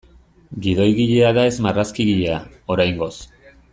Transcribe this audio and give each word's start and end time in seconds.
Gidoigilea 0.65 1.29
da 1.39 1.43
ez 1.51 1.59
marrazkigilea, 1.67 2.39
oraingoz. 2.77 3.13